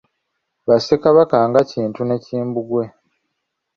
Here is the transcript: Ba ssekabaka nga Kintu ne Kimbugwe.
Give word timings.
Ba 0.67 0.75
ssekabaka 0.79 1.37
nga 1.49 1.61
Kintu 1.71 2.01
ne 2.05 2.17
Kimbugwe. 2.25 2.83